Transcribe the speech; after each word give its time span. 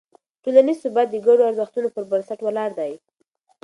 ټولنیز 0.43 0.77
ثبات 0.83 1.07
د 1.11 1.15
ګډو 1.27 1.43
ارزښتونو 1.49 1.87
پر 1.95 2.03
بنسټ 2.11 2.39
ولاړ 2.43 2.69
دی. 2.79 2.93